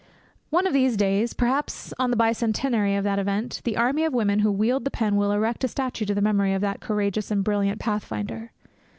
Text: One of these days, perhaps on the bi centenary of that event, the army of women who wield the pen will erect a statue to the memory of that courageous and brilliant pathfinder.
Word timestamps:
One 0.49 0.65
of 0.65 0.73
these 0.73 0.97
days, 0.97 1.33
perhaps 1.33 1.93
on 1.99 2.09
the 2.09 2.17
bi 2.17 2.31
centenary 2.31 2.95
of 2.95 3.03
that 3.03 3.19
event, 3.19 3.61
the 3.65 3.77
army 3.77 4.03
of 4.03 4.15
women 4.15 4.39
who 4.39 4.51
wield 4.51 4.83
the 4.83 4.89
pen 4.89 5.15
will 5.15 5.31
erect 5.31 5.63
a 5.63 5.67
statue 5.67 6.05
to 6.05 6.15
the 6.15 6.21
memory 6.23 6.55
of 6.55 6.61
that 6.61 6.79
courageous 6.81 7.29
and 7.29 7.43
brilliant 7.43 7.79
pathfinder. 7.79 8.51